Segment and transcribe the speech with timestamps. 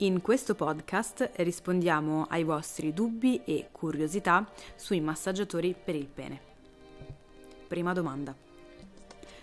[0.00, 6.40] In questo podcast rispondiamo ai vostri dubbi e curiosità sui massaggiatori per il pene.
[7.66, 8.34] Prima domanda.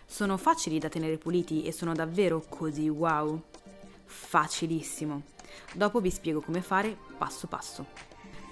[0.06, 3.42] Sono facili da tenere puliti e sono davvero così wow?
[4.06, 5.24] Facilissimo.
[5.74, 7.86] Dopo vi spiego come fare passo passo.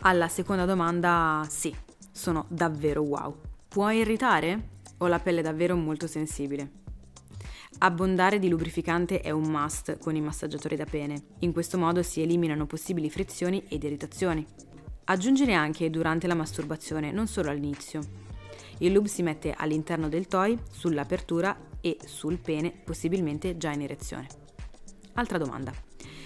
[0.01, 1.75] Alla seconda domanda, sì,
[2.11, 3.35] sono davvero wow.
[3.69, 4.72] Può irritare?
[5.03, 6.71] Ho la pelle davvero molto sensibile.
[7.79, 11.23] Abbondare di lubrificante è un must con i massaggiatori da pene.
[11.39, 14.47] In questo modo si eliminano possibili frizioni ed irritazioni.
[15.03, 17.99] Aggiungere anche durante la masturbazione, non solo all'inizio.
[18.77, 24.27] Il lube si mette all'interno del toy, sull'apertura e sul pene, possibilmente già in erezione.
[25.15, 25.73] Altra domanda.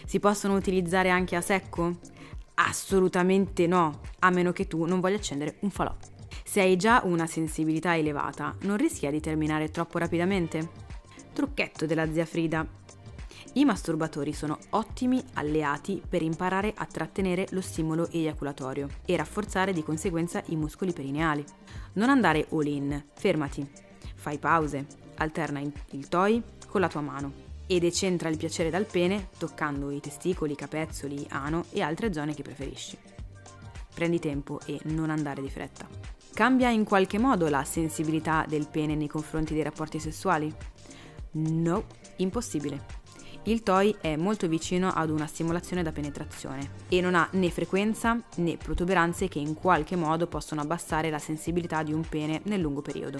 [0.05, 1.97] Si possono utilizzare anche a secco?
[2.53, 5.95] Assolutamente no, a meno che tu non voglia accendere un falò.
[6.47, 10.69] Se hai già una sensibilità elevata, non rischia di terminare troppo rapidamente?
[11.33, 12.65] Trucchetto della zia Frida.
[13.53, 19.83] I masturbatori sono ottimi alleati per imparare a trattenere lo stimolo eiaculatorio e rafforzare di
[19.83, 21.43] conseguenza i muscoli perineali.
[21.93, 23.69] Non andare all in, fermati,
[24.15, 27.33] fai pause, alterna il toy con la tua mano
[27.67, 32.41] e decentra il piacere dal pene toccando i testicoli, capezzoli, ano e altre zone che
[32.41, 32.97] preferisci.
[33.93, 36.06] Prendi tempo e non andare di fretta.
[36.37, 40.53] Cambia in qualche modo la sensibilità del pene nei confronti dei rapporti sessuali?
[41.31, 41.85] No,
[42.17, 42.85] impossibile.
[43.45, 48.21] Il toy è molto vicino ad una stimolazione da penetrazione e non ha né frequenza
[48.35, 52.83] né protuberanze che in qualche modo possono abbassare la sensibilità di un pene nel lungo
[52.83, 53.19] periodo.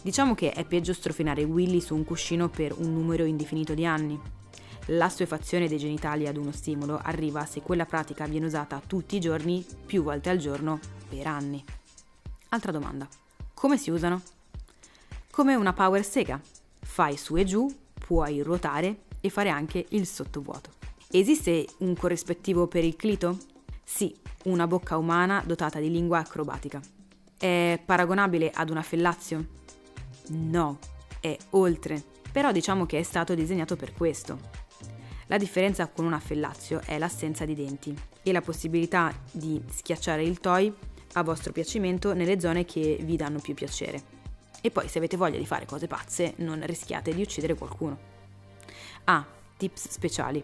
[0.00, 4.16] Diciamo che è peggio strofinare Willy su un cuscino per un numero indefinito di anni.
[4.86, 9.66] L'assuefazione dei genitali ad uno stimolo arriva se quella pratica viene usata tutti i giorni,
[9.84, 11.64] più volte al giorno, per anni.
[12.52, 13.06] Altra domanda.
[13.54, 14.20] Come si usano?
[15.30, 16.40] Come una power sega,
[16.80, 20.70] fai su e giù, puoi ruotare e fare anche il sottovuoto.
[21.12, 23.38] Esiste un corrispettivo per il clito?
[23.84, 24.12] Sì,
[24.44, 26.80] una bocca umana dotata di lingua acrobatica.
[27.38, 29.46] È paragonabile ad una fellazio?
[30.30, 30.78] No,
[31.20, 34.58] è oltre, però diciamo che è stato disegnato per questo.
[35.28, 40.40] La differenza con una fellazio è l'assenza di denti e la possibilità di schiacciare il
[40.40, 40.74] toy
[41.14, 44.18] a vostro piacimento nelle zone che vi danno più piacere.
[44.60, 47.98] E poi se avete voglia di fare cose pazze, non rischiate di uccidere qualcuno.
[49.04, 49.26] Ah,
[49.56, 50.42] tips speciali.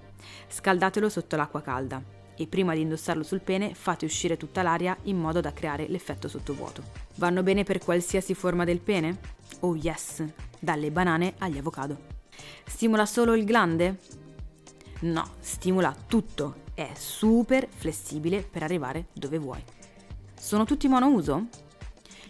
[0.49, 2.03] Scaldatelo sotto l'acqua calda
[2.37, 6.28] e prima di indossarlo sul pene fate uscire tutta l'aria in modo da creare l'effetto
[6.28, 6.83] sottovuoto.
[7.16, 9.19] Vanno bene per qualsiasi forma del pene?
[9.60, 10.25] Oh yes,
[10.59, 12.15] dalle banane agli avocado.
[12.66, 13.98] Stimola solo il glande?
[15.00, 19.62] No, stimola tutto, è super flessibile per arrivare dove vuoi.
[20.38, 21.47] Sono tutti monouso?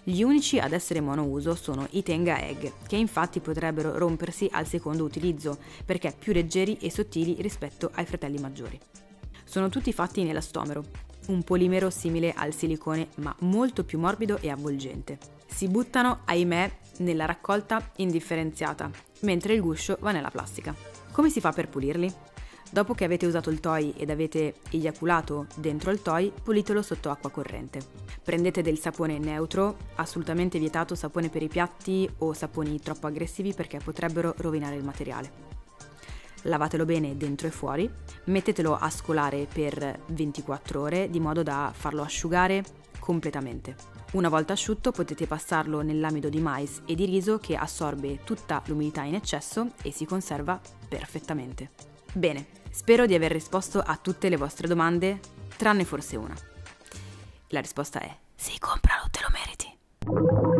[0.03, 5.05] Gli unici ad essere monouso sono i Tenga Egg, che infatti potrebbero rompersi al secondo
[5.05, 8.79] utilizzo, perché più leggeri e sottili rispetto ai fratelli maggiori.
[9.45, 10.85] Sono tutti fatti in elastomero,
[11.27, 15.19] un polimero simile al silicone ma molto più morbido e avvolgente.
[15.47, 18.91] Si buttano, ahimè, nella raccolta indifferenziata,
[19.23, 20.75] mentre il guscio va nella plastica.
[21.13, 22.13] Come si fa per pulirli?
[22.71, 27.31] Dopo che avete usato il toy ed avete eiaculato dentro il toy, pulitelo sotto acqua
[27.31, 27.81] corrente.
[28.23, 33.79] Prendete del sapone neutro, assolutamente vietato sapone per i piatti o saponi troppo aggressivi perché
[33.79, 35.55] potrebbero rovinare il materiale.
[36.43, 37.91] Lavatelo bene dentro e fuori,
[38.25, 42.65] mettetelo a scolare per 24 ore di modo da farlo asciugare
[42.99, 43.75] completamente.
[44.13, 49.03] Una volta asciutto potete passarlo nell'amido di mais e di riso che assorbe tutta l'umidità
[49.03, 51.96] in eccesso e si conserva perfettamente.
[52.17, 55.21] Bene, spero di aver risposto a tutte le vostre domande,
[55.59, 56.35] tranne forse una.
[57.49, 60.56] La risposta è: sì, compralo, te lo meriti.